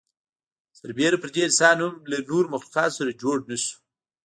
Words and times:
سر 0.77 0.89
بېره 0.97 1.17
پر 1.21 1.29
دې 1.33 1.41
انسان 1.47 1.77
هم 1.85 1.93
له 2.11 2.17
نورو 2.29 2.51
مخلوقاتو 2.53 2.97
سره 2.97 3.17
جوړ 3.21 3.37
نهشو. 3.49 3.75